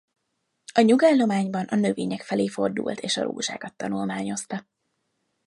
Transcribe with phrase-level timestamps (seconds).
[0.73, 4.67] A nyugállományban a növények felé fordult és a rózsákat tanulmányozta.